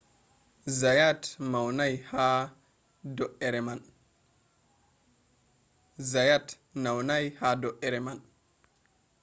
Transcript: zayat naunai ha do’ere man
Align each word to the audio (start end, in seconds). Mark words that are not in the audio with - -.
zayat 0.65 1.21
naunai 1.41 1.97
ha 7.37 7.55
do’ere 7.73 7.99
man 8.05 8.19